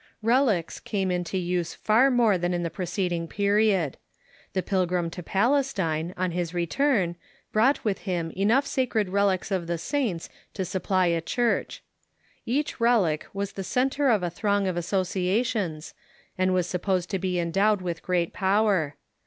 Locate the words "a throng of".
14.23-14.75